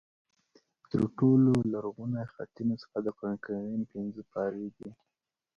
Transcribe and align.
تر 0.89 1.01
ټولو 1.17 1.51
لرغونې 1.71 2.23
خطي 2.33 2.63
نسخه 2.71 2.97
د 3.03 3.07
قرآن 3.17 3.35
کریم 3.45 3.81
پنځه 3.93 4.21
پارې 4.33 4.67
دي. 4.77 4.89